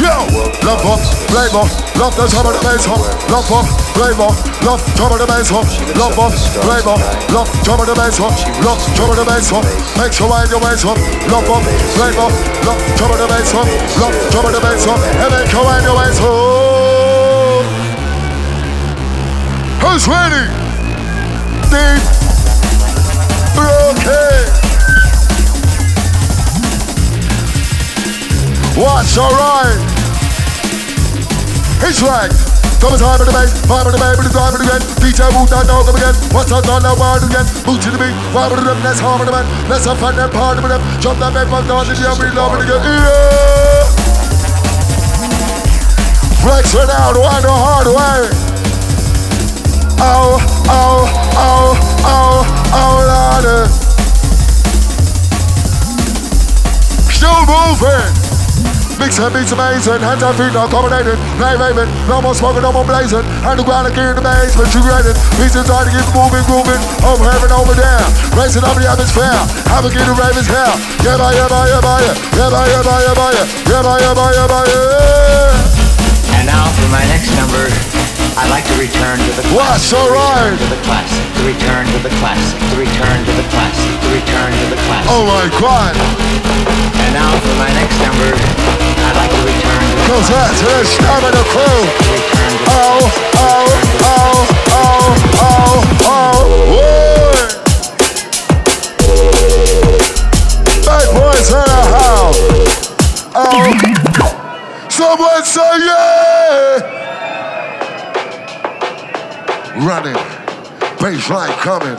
[0.01, 0.17] Yo,
[0.65, 4.33] love up, flame up, love the top of the bass up, love up, flame up,
[4.65, 5.65] love top of the bass up,
[5.97, 6.33] love up,
[6.65, 8.33] flame up, love top of the bass up,
[8.65, 9.65] love top of the bass up,
[9.97, 10.97] make sure wind your waist up,
[11.29, 11.63] love up,
[11.95, 12.33] flame up,
[12.65, 13.67] love top of the bass up,
[14.01, 16.33] love top of the bass up, and make sure wind your waist up.
[19.83, 20.49] Who's ready?
[21.69, 22.01] Deep,
[23.59, 24.63] okay.
[28.75, 29.92] Watch alright.
[31.84, 32.31] It's right.
[32.79, 34.84] Come time of the bass, time of the but the time of the again.
[35.03, 36.15] DJ move that dog up again.
[36.31, 37.43] What's up, on that word again?
[37.67, 39.43] Move to the beat, vibe with them, let's harm with them.
[39.67, 40.79] Let's have fun, that party with them.
[41.03, 42.84] Jump that back, fuck the jam, we love it again.
[42.84, 43.84] Yeah!
[46.39, 48.31] Flex it out, wind the hard way.
[49.99, 50.39] Oh,
[50.71, 52.47] oh, oh, oh,
[52.79, 53.67] oh, Lord.
[57.11, 58.22] Still moving.
[59.03, 61.19] Mix and beats amazing, hands and feet are accommodated.
[61.35, 63.19] Play raving, no more smoking, no more blazing.
[63.43, 65.19] Underground again in the basement, you graded.
[65.35, 66.79] Beats inside to keep moving, grooving.
[67.03, 67.99] Over here and over there.
[68.31, 69.27] Racing up the atmosphere.
[69.75, 70.71] Have a get a raven's hair.
[71.03, 72.15] Yeah, bye, yeah, bye, yeah, bye, yeah.
[72.31, 73.45] Yeah, bye, yeah, bye, yeah, bye, yeah.
[73.67, 76.35] Yeah, bye, yeah, bye, yeah, bye, yeah.
[76.39, 77.92] And now for my next number,
[78.36, 79.93] I'd like to return to the class.
[79.93, 80.57] What's alright?
[80.57, 81.21] To the classic.
[81.38, 82.57] To return to the classic.
[82.57, 83.93] To return to the classic.
[84.01, 85.13] To return to the classic.
[85.13, 85.93] Oh my god.
[85.93, 90.81] And now for my next number, I'd like to return to Goes out to the
[90.81, 91.86] stamina crew.
[92.09, 93.05] return to Oh,
[93.38, 93.69] oh,
[94.01, 95.77] oh, oh, oh,
[96.09, 96.09] oh.
[96.09, 97.38] oh Whoa.
[100.89, 102.41] Bad boys in the house.
[103.38, 103.61] Oh.
[104.89, 107.02] Someone say yeah.
[109.82, 110.13] Running.
[111.01, 111.97] Baseline coming.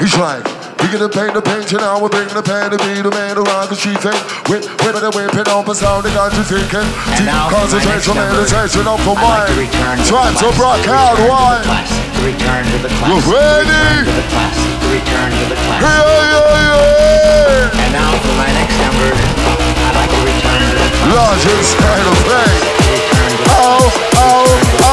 [0.00, 0.42] He's like,
[0.84, 1.40] Bigger the pain, the
[1.72, 4.20] you know, we're bringing the pain to be the man around the street thing.
[4.52, 6.84] With, with the whipping up a sound, the got you thinking.
[7.16, 10.04] Deep now for my next concentration, meditation up for I'd like to mine.
[10.04, 11.64] Trying the to rock out return wine.
[11.64, 13.80] To the classic, return to the You classic, ready?
[13.80, 15.88] return to the classic, return to the classic.
[15.88, 17.80] Yeah, yeah, yeah.
[17.80, 22.06] And now for my next number, I'd like to return to the classic, Largest kind
[22.12, 22.60] of thing.
[22.84, 23.88] the oh,
[24.20, 24.83] oh,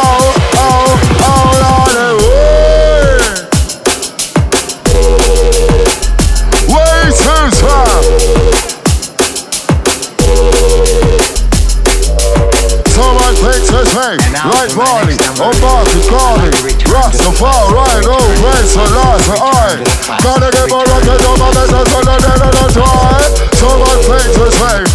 [20.21, 20.51] gotta
[20.99, 23.41] rocket on my message on the dead of the try.
[23.57, 24.85] Someone takes his way,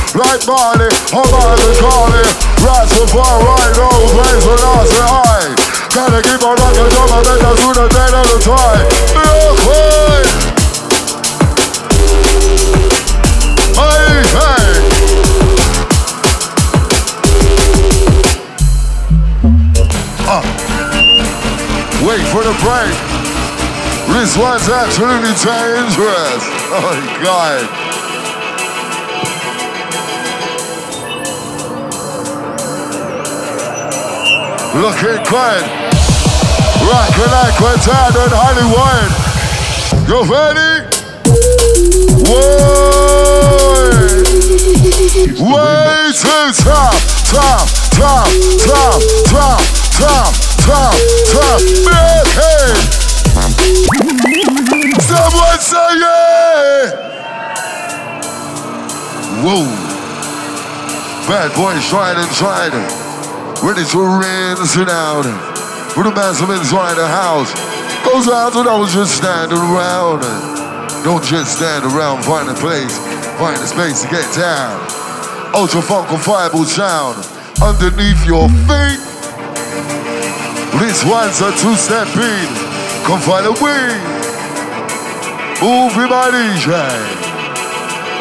[34.77, 35.65] Looking good.
[36.85, 39.11] Rockin' like we're down in Hollywood.
[40.07, 40.73] You ready?
[42.31, 43.26] Way,
[45.15, 46.99] way too tough,
[47.31, 48.31] tough, tough,
[48.67, 50.35] tough, tough, tough,
[50.67, 50.99] tough,
[51.33, 51.63] tough.
[54.27, 54.91] Milky.
[55.01, 56.91] Someone say yeah.
[59.43, 59.67] Whoa.
[61.29, 62.73] Bad boys trying and trying.
[63.63, 65.27] Ready to rinse it out.
[65.97, 67.53] With the massive inside the house.
[68.05, 70.23] Goes out and I was just standing around.
[71.05, 72.99] Don't just stand around, find a place,
[73.39, 74.96] find a space to get down.
[75.55, 77.17] Ultra funkifiable sound
[77.63, 79.01] underneath your feet.
[80.79, 82.51] This one's a two-step beat.
[83.05, 83.97] Come find a way.
[85.63, 86.77] Move with my DJ.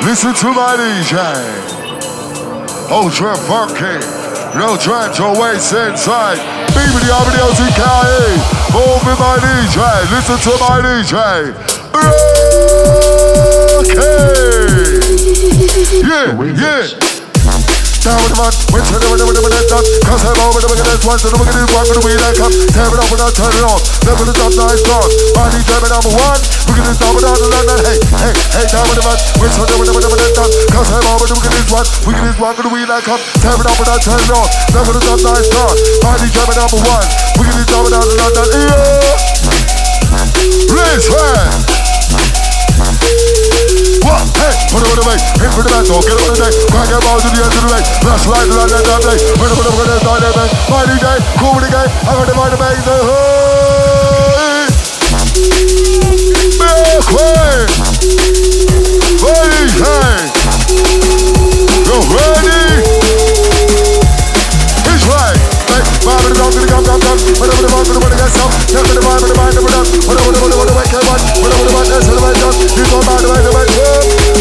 [0.05, 1.15] Listen to my DJ.
[2.89, 3.99] Ultra funky.
[4.55, 6.37] No time to waste inside.
[6.71, 8.39] Baby the RBDOTKE.
[8.71, 9.79] Move with my DJ.
[10.11, 11.53] Listen to my DJ.
[13.81, 14.51] Okay.
[16.05, 17.14] Yeah, yeah.
[18.05, 19.81] Down with the man, went to the with the done.
[20.05, 22.53] Cause I'm over the wicked one, so the wicked is one, gonna be that come.
[22.69, 23.81] Tear it up without turning off.
[24.05, 24.35] Never the.
[25.33, 26.37] Body jamming number one.
[26.69, 27.81] Wicked is down the London.
[27.81, 30.53] Hey, hey, hey, down with the man, went to the with the done.
[30.69, 31.87] Cause I'm over the wicked is one.
[32.05, 33.17] Wicked is one, gonna be that come.
[33.41, 34.53] Tear it up without turning off.
[34.69, 35.73] Never the top nice start.
[36.05, 37.05] Body jamming number one.
[37.41, 38.45] Wicked is down the London.
[38.53, 39.17] Yeah.
[40.69, 41.74] Raise hand.
[44.05, 44.21] What?
[44.37, 45.17] Hey, put it on the way.
[45.41, 45.97] Hit for the back door.
[46.05, 46.53] Get on the day.
[46.69, 47.81] Crank it ball to the end of the day.
[48.05, 49.17] Flash light, light, light, light, light.
[49.33, 49.97] Put it on the way.
[49.97, 50.45] Start that man.
[50.69, 51.17] Mighty day.
[51.41, 51.89] Cool with the game.
[52.05, 52.77] I heard the mighty bang.
[52.85, 54.69] Say, hey.
[56.61, 57.65] Back way.
[59.25, 60.29] Mighty day.
[61.89, 62.94] You ready?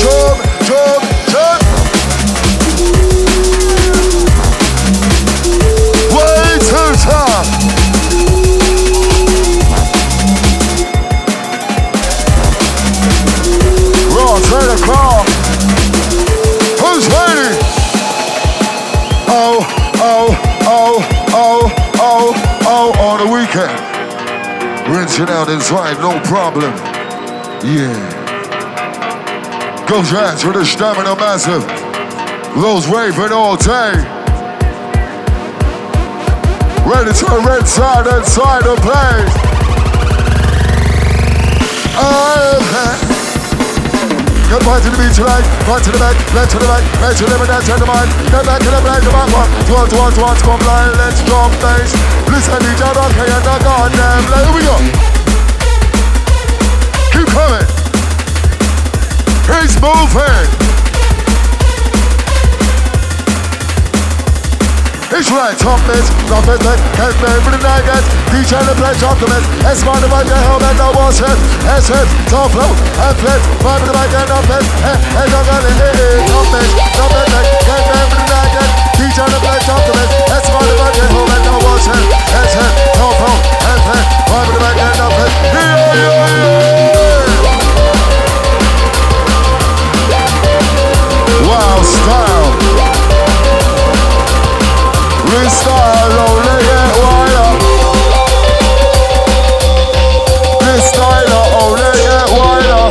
[0.04, 0.38] Jump,
[0.68, 1.13] jump.
[25.16, 26.74] Rinsing out inside, no problem.
[27.62, 27.94] Yeah.
[29.86, 31.62] Goes right to the stamina massive.
[32.60, 33.94] Those raving all day.
[36.82, 39.34] Ready to the red side inside the place.
[41.96, 43.03] Oh,
[44.54, 47.10] Get back to the beach tonight, back to the back, left to the back, right
[47.10, 49.50] to the left, down to the mind, get back to the back, the back one,
[49.50, 51.90] on, two on, come line, let's drop bass.
[52.30, 54.78] Listen, DJ Brockie and the goddamn, like, here we go.
[57.10, 57.66] Keep coming.
[59.50, 60.73] He's moving.
[65.14, 68.02] It's right, toughness, nothing that can be the night get
[68.34, 71.38] DJ the play optimist, S man the mic, helmet, no war set,
[71.70, 75.94] S hit, top flow, and flip, vibe the mic and uplift, and I'm gonna hit
[76.02, 76.66] it, toughness,
[76.98, 78.66] nothing that can be the night get
[78.98, 81.94] DJ the play optimist, S man the mic, helmet, no war set,
[82.34, 83.38] S hit, top flow,
[83.70, 86.42] and flip, vibe the mic and uplift, yeah, yeah, yeah.
[91.46, 92.43] Wow, style.
[95.34, 97.50] Restyle, only get wider.
[100.64, 102.84] This style, only get wider.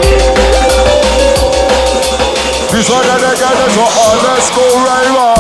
[2.72, 5.24] This one is for underscore raver.
[5.24, 5.33] Hey,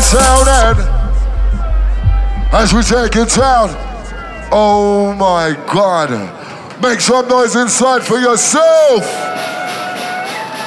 [0.00, 0.88] boy sounding
[2.52, 3.68] as we take it down.
[4.52, 6.10] Oh my God!
[6.82, 9.04] Make some noise inside for yourself.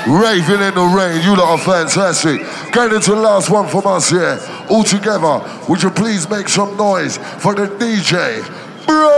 [0.07, 2.41] Raving in the rain, you lot are fantastic.
[2.71, 4.39] Going into the last one from us here.
[4.69, 8.41] All together, would you please make some noise for the DJ?
[8.85, 9.13] Brockie!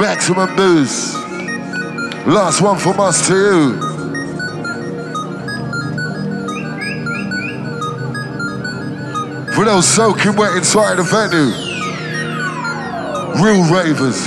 [0.00, 1.14] Maximum boost.
[2.26, 3.89] Last one from us to you.
[9.70, 11.54] Those soaking wet inside the venue.
[13.40, 14.26] Real ravers.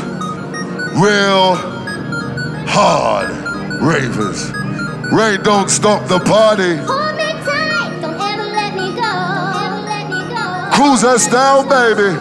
[0.96, 1.56] Real
[2.66, 3.30] hard
[3.84, 4.54] ravers.
[5.12, 6.78] Rain don't stop the party.
[6.78, 9.12] Hold me tight, don't ever let me go.
[9.84, 10.70] Let me go.
[10.72, 12.16] Cruise us down, baby.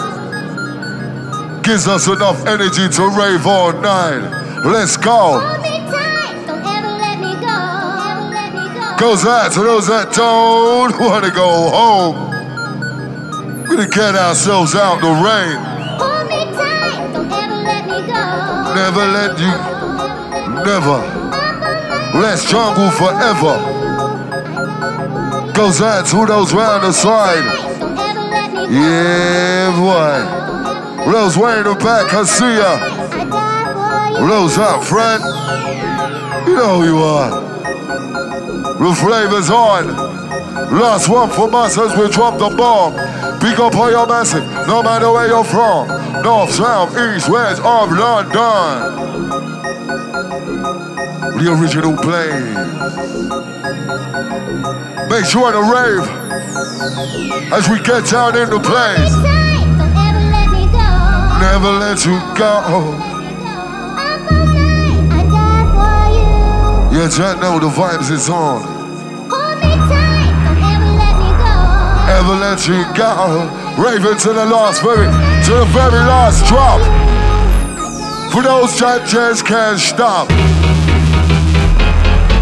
[1.62, 4.18] Gives us enough energy to rave all night.
[4.64, 5.38] Let's go.
[5.38, 7.54] Hold me tight, don't ever let me go.
[8.02, 8.96] Ever let me go.
[8.98, 12.31] Goes out to those that don't want to go home.
[13.72, 15.56] Gonna get ourselves out the rain.
[15.96, 18.20] Hold me tight, don't ever let me go.
[18.76, 19.54] Never let you,
[20.60, 21.00] never.
[22.20, 23.56] Let's jungle forever.
[25.54, 27.80] Goes out to those round the side.
[27.80, 28.72] Don't ever let me go.
[28.72, 31.10] Yeah, boy.
[31.10, 32.76] Rose way in the back, I see ya.
[34.20, 35.24] Rose up front.
[36.46, 37.30] You know who you are.
[38.78, 40.12] The flavor's on.
[40.78, 43.11] Last one from us as we drop the bomb.
[43.42, 45.88] Pick up all your message, no matter where you're from.
[46.22, 48.30] North, south, east, west of London.
[51.42, 52.54] The original plane.
[55.10, 56.06] Make sure to rave
[57.52, 59.10] as we get down in the place.
[59.10, 60.86] Tight, don't ever let me go.
[61.42, 62.46] Never let you go.
[62.46, 67.00] Up all night, I die for you.
[67.00, 68.81] Yeah, Jack, know the vibes is on.
[72.22, 72.32] Go.
[72.32, 73.50] Ever let you go.
[73.82, 75.06] Raving to the last, very,
[75.44, 76.80] to the very last drop.
[78.32, 80.30] For those that just can't stop.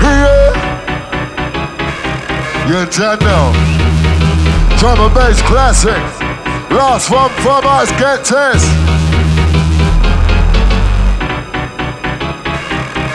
[0.01, 0.69] Yeah.
[2.69, 3.53] You don't know.
[4.79, 6.03] Drum and bass classic.
[6.71, 8.63] Last one from us, get this.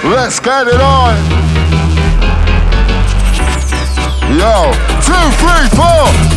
[0.03, 1.15] Let's get it on.
[4.37, 6.34] Yo, two, three, four.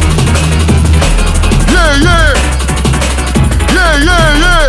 [1.79, 2.35] Yeah, yeah.
[3.77, 4.67] Yeah, yeah, yeah.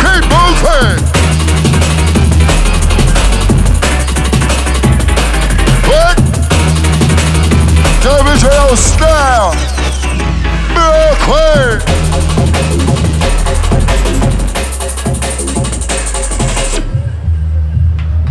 [0.00, 0.96] Keep.
[5.86, 6.16] What?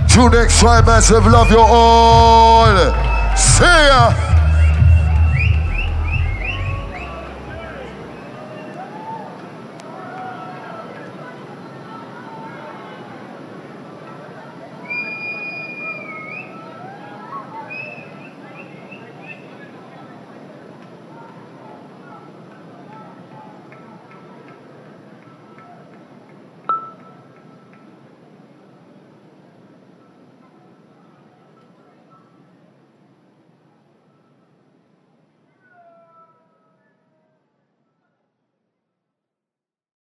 [0.10, 3.05] Till next time, massive love you all.
[3.36, 4.25] See ya.